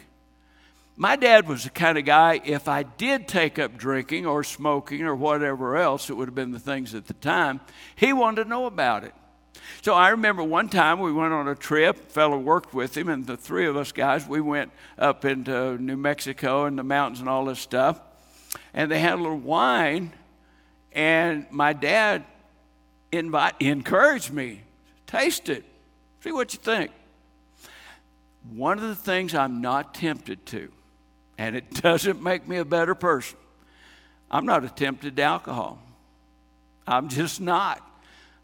[0.96, 5.02] My dad was the kind of guy, if I did take up drinking or smoking
[5.02, 7.60] or whatever else, it would have been the things at the time,
[7.96, 9.14] he wanted to know about it.
[9.82, 13.08] So I remember one time we went on a trip, a fellow worked with him,
[13.08, 17.20] and the three of us guys, we went up into New Mexico and the mountains
[17.20, 18.00] and all this stuff.
[18.72, 20.12] And they had a little wine,
[20.92, 22.24] and my dad
[23.10, 24.62] invite, encouraged me,
[25.18, 25.64] taste it,
[26.20, 26.90] see what you think.
[28.52, 30.70] One of the things I'm not tempted to
[31.38, 33.38] and it doesn't make me a better person.
[34.30, 35.78] I'm not tempted to alcohol.
[36.86, 37.80] I'm just not.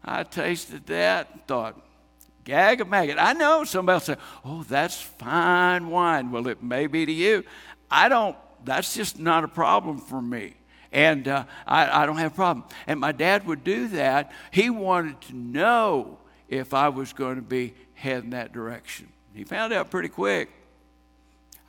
[0.03, 1.79] I tasted that and thought,
[2.43, 3.17] gag a maggot.
[3.19, 6.31] I know somebody else say, oh, that's fine wine.
[6.31, 7.43] Well, it may be to you.
[7.89, 10.55] I don't, that's just not a problem for me.
[10.91, 12.65] And uh, I, I don't have a problem.
[12.87, 14.31] And my dad would do that.
[14.51, 16.17] He wanted to know
[16.51, 19.07] if I was going to be heading that direction.
[19.33, 20.49] He found out pretty quick.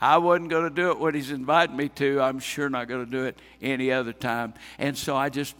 [0.01, 2.21] I wasn't going to do it when he's invited me to.
[2.21, 4.55] I'm sure not going to do it any other time.
[4.79, 5.55] And so I just,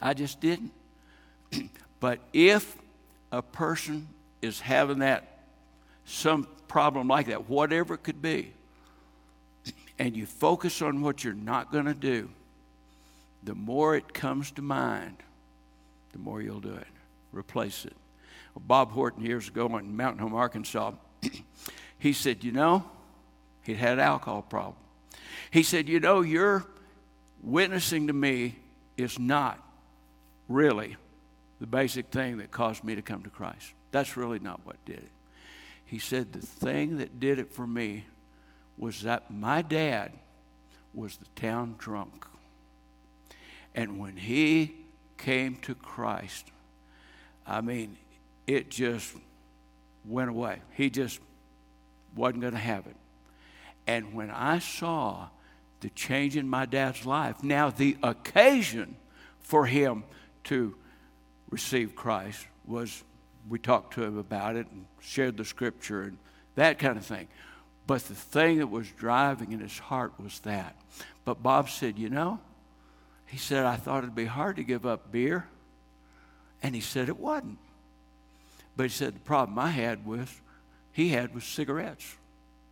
[0.00, 0.70] I just didn't.
[2.00, 2.76] but if
[3.32, 4.06] a person
[4.40, 5.40] is having that,
[6.04, 8.52] some problem like that, whatever it could be,
[9.98, 12.30] and you focus on what you're not going to do,
[13.42, 15.16] the more it comes to mind,
[16.12, 16.86] the more you'll do it.
[17.32, 17.96] Replace it.
[18.60, 20.92] Bob Horton, years ago in Mountain Home, Arkansas,
[21.98, 22.84] he said, You know,
[23.62, 24.76] he'd had an alcohol problem.
[25.50, 26.66] He said, You know, your
[27.42, 28.56] witnessing to me
[28.96, 29.62] is not
[30.48, 30.96] really
[31.60, 33.72] the basic thing that caused me to come to Christ.
[33.90, 35.10] That's really not what did it.
[35.84, 38.04] He said, The thing that did it for me
[38.76, 40.12] was that my dad
[40.94, 42.26] was the town drunk.
[43.74, 44.74] And when he
[45.16, 46.50] came to Christ,
[47.46, 47.96] I mean,
[48.48, 49.14] it just
[50.04, 50.60] went away.
[50.72, 51.20] He just
[52.16, 52.96] wasn't going to have it.
[53.86, 55.28] And when I saw
[55.80, 58.96] the change in my dad's life, now the occasion
[59.40, 60.02] for him
[60.44, 60.74] to
[61.50, 63.04] receive Christ was
[63.48, 66.18] we talked to him about it and shared the scripture and
[66.54, 67.28] that kind of thing.
[67.86, 70.76] But the thing that was driving in his heart was that.
[71.24, 72.40] But Bob said, You know,
[73.26, 75.46] he said, I thought it'd be hard to give up beer.
[76.62, 77.58] And he said it wasn't.
[78.78, 80.28] But he said, The problem I had was,
[80.92, 82.14] he had was cigarettes.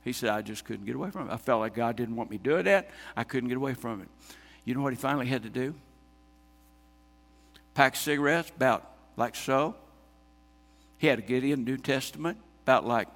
[0.04, 1.32] He said, I just couldn't get away from it.
[1.32, 2.90] I felt like God didn't want me doing that.
[3.16, 4.08] I couldn't get away from it.
[4.64, 5.74] You know what he finally had to do?
[7.74, 9.74] Pack cigarettes about like so.
[10.98, 13.08] He had a Gideon New Testament about like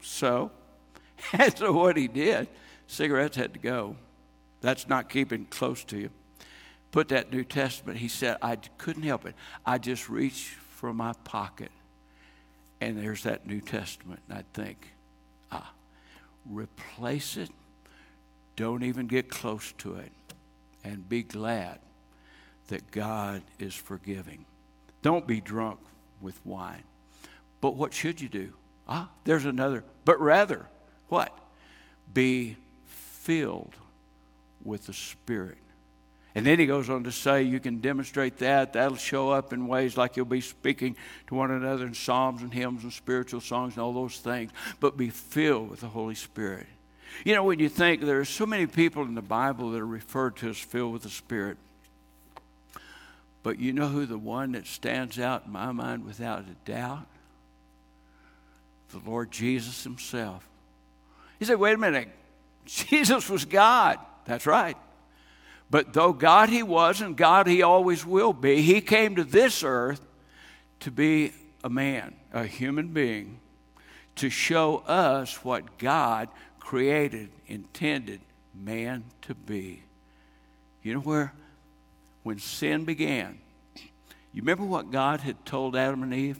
[0.00, 0.50] so.
[1.34, 2.48] And so what he did,
[2.86, 3.96] cigarettes had to go.
[4.62, 6.08] That's not keeping close to you.
[6.90, 7.98] Put that New Testament.
[7.98, 9.34] He said, I couldn't help it.
[9.66, 11.70] I just reached for my pocket.
[12.80, 14.20] And there's that New Testament.
[14.28, 14.92] And I think,
[15.52, 15.72] ah,
[16.46, 17.50] replace it.
[18.56, 20.12] Don't even get close to it.
[20.82, 21.78] And be glad
[22.68, 24.46] that God is forgiving.
[25.02, 25.80] Don't be drunk
[26.20, 26.84] with wine.
[27.60, 28.52] But what should you do?
[28.88, 29.84] Ah, there's another.
[30.04, 30.66] But rather,
[31.08, 31.36] what?
[32.12, 33.74] Be filled
[34.64, 35.58] with the Spirit.
[36.34, 38.74] And then he goes on to say, you can demonstrate that.
[38.74, 42.54] That'll show up in ways like you'll be speaking to one another in psalms and
[42.54, 44.52] hymns and spiritual songs and all those things.
[44.78, 46.66] But be filled with the Holy Spirit.
[47.24, 49.86] You know, when you think there are so many people in the Bible that are
[49.86, 51.56] referred to as filled with the Spirit,
[53.42, 57.06] but you know who the one that stands out in my mind without a doubt?
[58.90, 60.46] The Lord Jesus Himself.
[61.40, 62.08] He said, wait a minute,
[62.66, 63.98] Jesus was God.
[64.26, 64.76] That's right.
[65.70, 69.62] But though God He was and God He always will be, He came to this
[69.62, 70.00] earth
[70.80, 73.38] to be a man, a human being,
[74.16, 76.28] to show us what God
[76.58, 78.20] created, intended
[78.54, 79.82] man to be.
[80.82, 81.32] You know where
[82.22, 83.38] when sin began,
[84.32, 86.38] you remember what God had told Adam and Eve?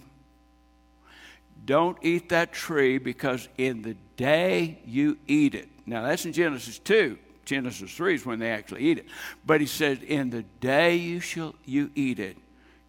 [1.65, 5.69] Don't eat that tree because in the day you eat it.
[5.87, 7.19] Now that's in Genesis 2.
[7.45, 9.07] Genesis 3 is when they actually eat it.
[9.45, 12.37] But he said, In the day you shall you eat it,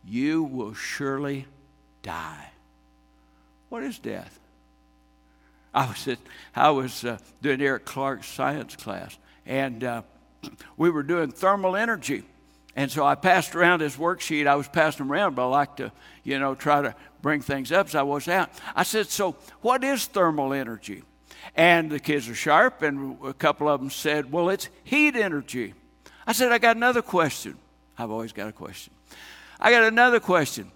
[0.06, 1.46] you will surely
[2.04, 2.50] die.
[3.70, 4.40] What is death?
[5.74, 6.20] I was at,
[6.56, 10.02] I was uh, doing Eric Clark's science class, and uh,
[10.78, 12.24] we were doing thermal energy.
[12.76, 14.48] And so I passed around his worksheet.
[14.48, 15.92] I was passing around, but I like to,
[16.24, 18.50] you know, try to bring things up as I was out.
[18.76, 21.04] I said, So, what is thermal energy?
[21.56, 25.74] And the kids are sharp, and a couple of them said, Well, it's heat energy.
[26.26, 27.58] I said, I got another question.
[27.98, 28.94] I've always got a question.
[29.60, 30.72] I got another question.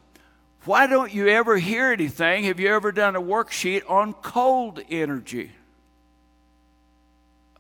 [0.66, 2.46] Why don't you ever hear anything?
[2.46, 5.52] Have you ever done a worksheet on cold energy?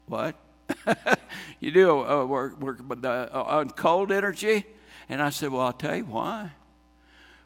[0.08, 0.36] What?
[1.60, 4.66] you do a, work, work uh, on cold energy?
[5.08, 6.52] And I said, Well, I'll tell you why.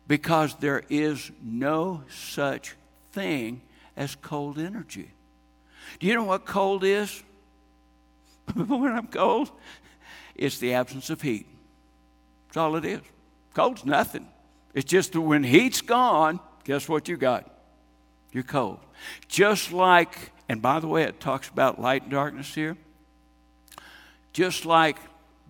[0.08, 2.76] Because there is no such
[3.12, 3.62] thing
[3.96, 5.12] as cold energy.
[6.00, 7.24] Do you know what cold is?
[8.54, 9.52] when I'm cold,
[10.36, 11.48] it's the absence of heat.
[12.48, 13.02] That's all it is.
[13.54, 14.28] Cold's nothing.
[14.74, 17.50] It's just that when heat's gone, guess what you got?
[18.32, 18.80] You're cold.
[19.28, 22.78] Just like, and by the way, it talks about light and darkness here.
[24.34, 24.98] Just like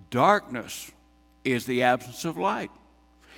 [0.09, 0.91] darkness
[1.43, 2.71] is the absence of light.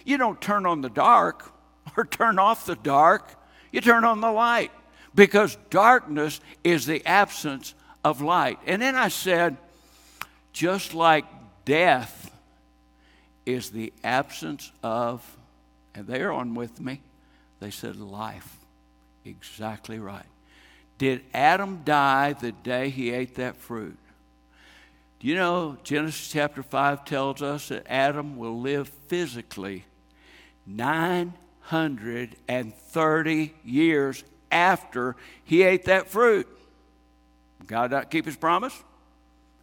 [0.06, 1.52] You don't turn on the dark
[1.97, 3.36] or turn off the dark,
[3.72, 4.72] you turn on the light
[5.14, 8.59] because darkness is the absence of light.
[8.66, 9.57] And then I said,
[10.53, 11.26] just like
[11.66, 12.32] death
[13.45, 15.38] is the absence of,
[15.93, 17.01] and they're on with me,
[17.59, 18.55] they said life.
[19.26, 20.24] Exactly right.
[20.97, 23.97] Did Adam die the day he ate that fruit?
[25.20, 29.86] Do you know Genesis chapter 5 tells us that Adam will live physically
[30.66, 36.47] 930 years after he ate that fruit.
[37.68, 38.84] God not keep his promise?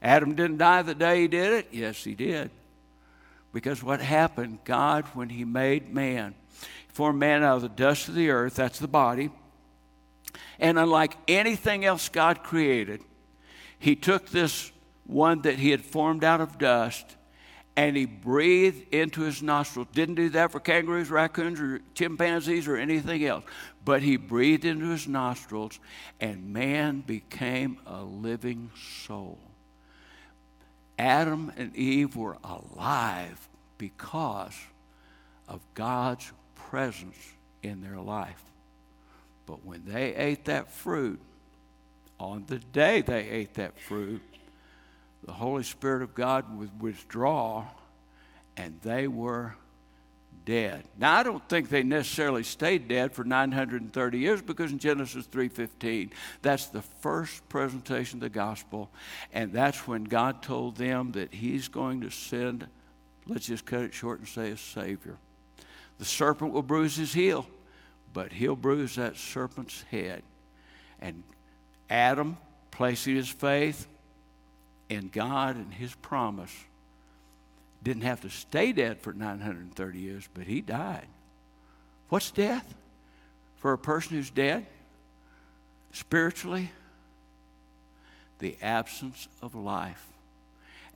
[0.01, 1.69] Adam didn't die the day he did it?
[1.73, 2.51] Yes, he did.
[3.53, 6.35] Because what happened, God, when he made man,
[6.89, 9.31] formed man out of the dust of the earth, that's the body,
[10.59, 13.01] and unlike anything else God created,
[13.79, 14.71] he took this
[15.07, 17.17] one that he had formed out of dust
[17.77, 19.87] and he breathed into his nostrils.
[19.93, 23.45] Didn't do that for kangaroos, raccoons, or chimpanzees, or anything else.
[23.89, 25.81] But he breathed into his nostrils,
[26.21, 28.71] and man became a living
[29.07, 29.39] soul.
[30.99, 34.55] Adam and Eve were alive because
[35.49, 37.17] of God's presence
[37.63, 38.43] in their life.
[39.47, 41.23] But when they ate that fruit,
[42.21, 44.21] on the day they ate that fruit,
[45.25, 47.65] the Holy Spirit of God would withdraw
[48.55, 49.55] and they were
[50.49, 50.83] dead.
[50.97, 56.11] Now I don't think they necessarily stayed dead for 930 years because in Genesis 3:15
[56.41, 58.91] that's the first presentation of the gospel
[59.35, 62.67] and that's when God told them that he's going to send
[63.27, 65.19] let's just cut it short and say a savior.
[65.99, 67.47] The serpent will bruise his heel,
[68.15, 70.23] but he'll bruise that serpent's head.
[70.99, 71.25] And
[71.91, 72.39] Adam
[72.71, 73.87] placing his faith
[74.89, 76.55] in God and his promise
[77.83, 81.07] didn't have to stay dead for 930 years, but he died.
[82.09, 82.75] What's death?
[83.57, 84.67] For a person who's dead,
[85.93, 86.71] spiritually,
[88.39, 90.07] the absence of life.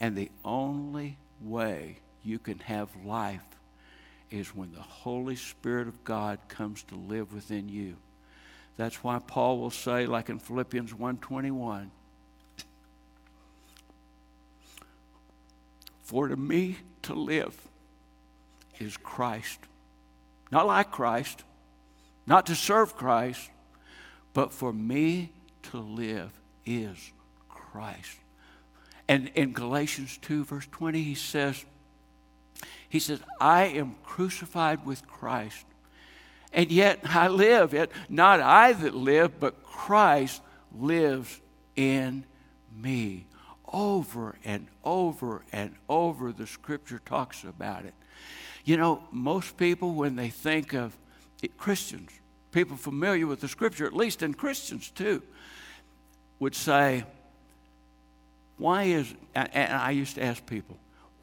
[0.01, 3.41] And the only way you can have life
[4.31, 7.97] is when the Holy Spirit of God comes to live within you.
[8.77, 11.91] That's why Paul will say, like in Philippians 121,
[16.13, 17.57] For to me to live
[18.79, 19.59] is Christ.
[20.51, 21.43] Not like Christ,
[22.27, 23.49] not to serve Christ,
[24.35, 25.31] but for me
[25.71, 26.31] to live
[26.67, 26.99] is
[27.49, 28.19] Christ.
[29.09, 31.65] And in Galatians 2, verse 20, he says,
[32.91, 35.65] he says, I am crucified with Christ.
[36.53, 40.43] And yet I live, yet not I that live, but Christ
[40.79, 41.41] lives
[41.75, 42.25] in
[42.77, 43.25] me.
[43.73, 47.95] Over and over and over, the scripture talks about it.
[48.65, 50.97] You know, most people, when they think of
[51.43, 52.11] it, Christians,
[52.53, 55.23] people familiar with the scripture, at least in Christians too,
[56.39, 57.05] would say,
[58.59, 60.77] Why is, and I used to ask people,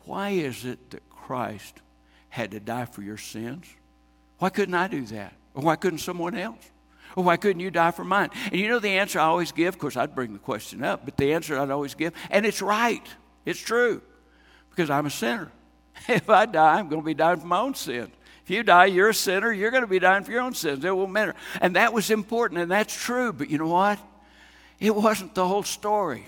[0.06, 1.82] why is it that Christ
[2.30, 3.68] had to die for your sins?
[4.40, 5.34] Why couldn't I do that?
[5.54, 6.68] Or why couldn't someone else?
[7.16, 8.30] Or why couldn't you die for mine?
[8.46, 9.74] And you know the answer I always give?
[9.76, 12.62] Of course, I'd bring the question up, but the answer I'd always give, and it's
[12.62, 13.06] right,
[13.46, 14.02] it's true,
[14.70, 15.52] because I'm a sinner.
[16.08, 18.10] If I die, I'm going to be dying for my own sin.
[18.44, 20.86] If you die, you're a sinner, you're going to be dying for your own sins.
[20.86, 21.36] It won't matter.
[21.62, 24.00] And that was important, and that's true, but you know what?
[24.80, 26.26] It wasn't the whole story.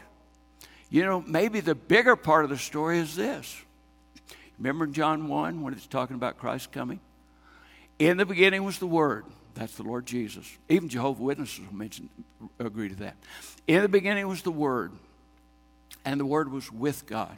[0.90, 3.56] You know, maybe the bigger part of the story is this.
[4.60, 7.00] Remember John 1 when it's talking about Christ coming?
[7.98, 9.26] In the beginning was the Word.
[9.54, 10.50] That's the Lord Jesus.
[10.70, 12.10] Even Jehovah Witnesses will mention,
[12.60, 13.16] agree to that.
[13.68, 14.92] In the beginning was the Word,
[16.06, 17.36] and the Word was with God,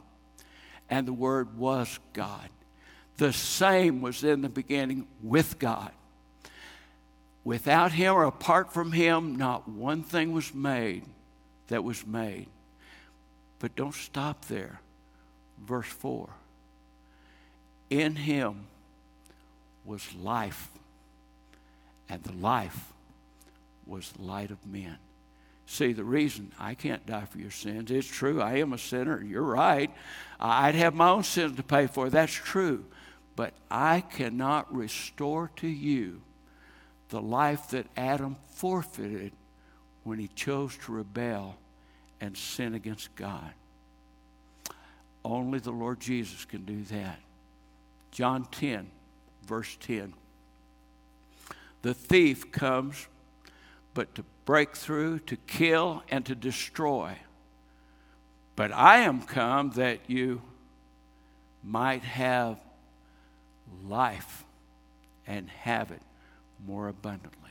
[0.88, 2.48] and the Word was God.
[3.16, 5.92] The same was in the beginning with God.
[7.44, 11.04] Without Him or apart from Him, not one thing was made
[11.68, 12.48] that was made.
[13.58, 14.80] But don't stop there.
[15.58, 16.28] Verse 4
[17.90, 18.66] In Him
[19.84, 20.70] was life
[22.08, 22.92] and the life
[23.86, 24.98] was the light of men.
[25.66, 29.22] See, the reason I can't die for your sins, it's true, I am a sinner.
[29.22, 29.90] You're right.
[30.38, 32.10] I'd have my own sins to pay for.
[32.10, 32.84] That's true.
[33.36, 36.20] But I cannot restore to you
[37.08, 39.32] the life that Adam forfeited
[40.04, 41.56] when he chose to rebel
[42.20, 43.52] and sin against God.
[45.24, 47.18] Only the Lord Jesus can do that.
[48.10, 48.90] John 10,
[49.46, 50.12] verse 10.
[51.84, 53.08] The thief comes
[53.92, 57.18] but to break through, to kill, and to destroy.
[58.56, 60.40] But I am come that you
[61.62, 62.58] might have
[63.86, 64.44] life
[65.26, 66.00] and have it
[66.66, 67.50] more abundantly.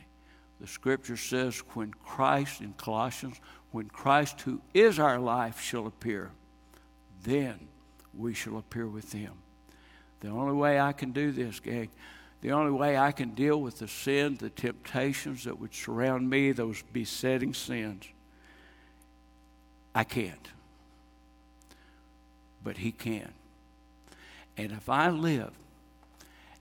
[0.60, 6.32] The scripture says, when Christ, in Colossians, when Christ, who is our life, shall appear,
[7.22, 7.68] then
[8.12, 9.34] we shall appear with him.
[10.18, 11.90] The only way I can do this, gang,
[12.44, 16.52] the only way I can deal with the sin, the temptations that would surround me,
[16.52, 18.04] those besetting sins,
[19.94, 20.48] I can't.
[22.62, 23.32] But He can.
[24.58, 25.52] And if I live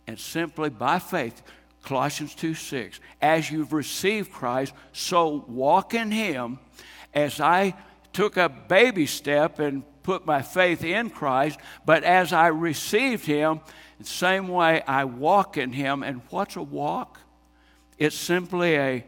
[0.08, 1.42] and simply by faith,
[1.84, 6.60] Colossians 2 6, as you've received Christ, so walk in Him.
[7.14, 7.74] As I
[8.14, 13.60] took a baby step and put my faith in Christ, but as I received Him,
[14.04, 16.04] the same way I walk in Him.
[16.04, 17.20] And what's a walk?
[17.98, 19.06] It's simply a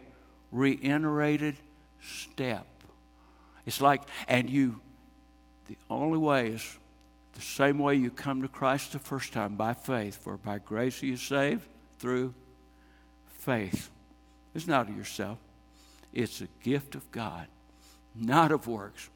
[0.52, 1.56] reiterated
[2.02, 2.66] step.
[3.66, 4.80] It's like, and you,
[5.68, 6.78] the only way is
[7.34, 11.02] the same way you come to Christ the first time by faith, for by grace
[11.04, 11.68] are you saved
[12.00, 12.34] through
[13.28, 13.90] faith.
[14.54, 15.38] It's not of yourself,
[16.14, 17.48] it's a gift of God,
[18.16, 19.10] not of works,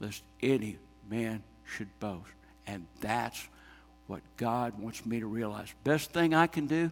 [0.00, 0.78] lest any
[1.08, 2.32] man should boast.
[2.66, 3.46] And that's
[4.06, 5.72] what God wants me to realize.
[5.84, 6.90] Best thing I can do,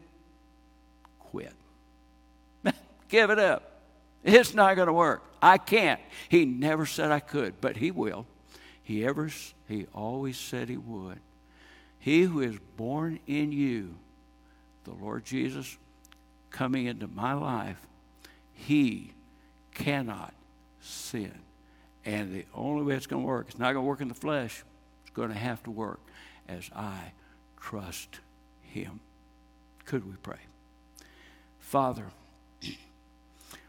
[1.19, 1.53] quit.
[3.09, 3.71] Give it up.
[4.25, 5.23] It's not going to work.
[5.41, 6.01] I can't.
[6.29, 8.27] He never said I could, but He will.
[8.83, 9.31] He ever
[9.69, 11.21] He always said He would.
[11.99, 13.95] He who is born in you,
[14.85, 15.77] the Lord Jesus
[16.51, 17.79] coming into my life,
[18.53, 19.13] He
[19.75, 20.35] cannot
[20.81, 21.33] sin.
[22.05, 24.15] And the only way it's going to work, it's not going to work in the
[24.15, 24.63] flesh.
[25.03, 26.01] It's going to have to work
[26.49, 27.13] as I
[27.61, 28.21] trust
[28.63, 29.01] Him.
[29.85, 30.39] Could we pray?
[31.61, 32.07] Father,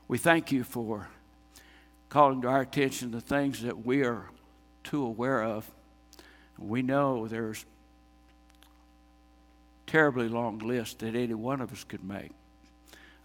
[0.07, 1.07] we thank you for
[2.09, 4.30] calling to our attention the things that we are
[4.84, 5.69] too aware of.
[6.57, 7.65] We know there's
[9.88, 12.32] terribly long list that any one of us could make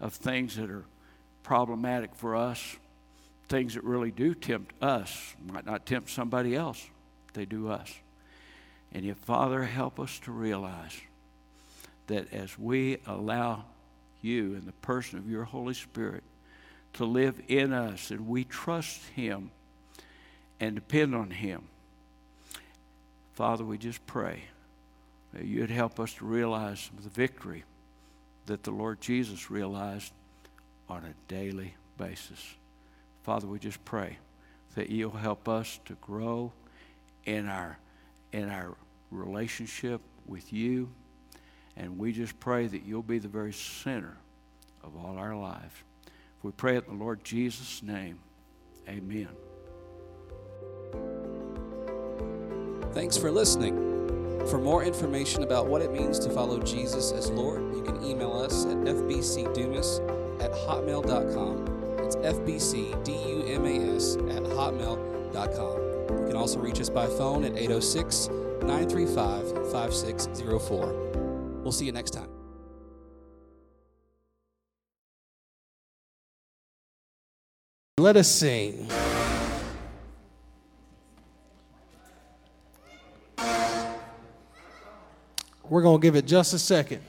[0.00, 0.84] of things that are
[1.42, 2.76] problematic for us,
[3.48, 6.88] things that really do tempt us, might not tempt somebody else,
[7.34, 7.92] they do us.
[8.92, 11.00] And yet, Father, help us to realize
[12.08, 13.64] that as we allow
[14.20, 16.24] you in the person of your Holy Spirit
[16.94, 19.50] to live in us and we trust Him
[20.58, 21.62] and depend on Him,
[23.34, 24.42] Father, we just pray
[25.32, 27.64] that you'd help us to realize the victory
[28.46, 30.12] that the Lord Jesus realized
[30.88, 32.56] on a daily basis.
[33.22, 34.18] Father, we just pray
[34.74, 36.52] that you'll help us to grow
[37.24, 37.78] in our
[38.32, 38.76] in our
[39.10, 40.90] relationship with you.
[41.76, 44.16] And we just pray that you'll be the very center
[44.82, 45.74] of all our lives.
[46.42, 48.18] We pray it in the Lord Jesus' name.
[48.88, 49.28] Amen.
[52.92, 54.46] Thanks for listening.
[54.48, 58.32] For more information about what it means to follow Jesus as Lord, you can email
[58.32, 60.00] us at fbcdumas
[60.42, 61.66] at hotmail.com.
[62.04, 65.89] It's fbcdumas at hotmail.com.
[66.18, 68.28] You can also reach us by phone at 806
[68.62, 71.60] 935 5604.
[71.62, 72.28] We'll see you next time.
[77.98, 78.88] Let us sing.
[85.68, 87.02] We're going to give it just a second.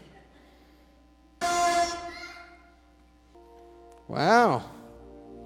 [4.08, 4.64] Wow.